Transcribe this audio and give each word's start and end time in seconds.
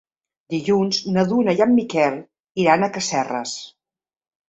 Dilluns 0.53 1.01
na 1.17 1.27
Duna 1.33 1.55
i 1.61 1.63
en 1.67 1.77
Miquel 1.81 2.19
iran 2.65 2.89
a 2.89 2.93
Casserres. 2.99 3.59